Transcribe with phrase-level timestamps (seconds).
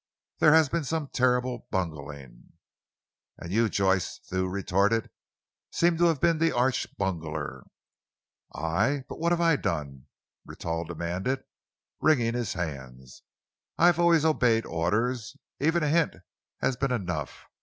[0.39, 2.53] There has been some terrible bungling!"
[3.37, 5.11] "And you," Jocelyn Thew retorted,
[5.71, 7.67] "seem to have been the arch bungler."
[8.51, 9.03] "I?
[9.07, 10.07] But what have I done?"
[10.43, 11.43] Rentoul demanded,
[11.99, 13.21] wringing his hands.
[13.77, 15.37] "I have always obeyed orders.
[15.59, 16.15] Even a hint
[16.61, 17.45] has been enough.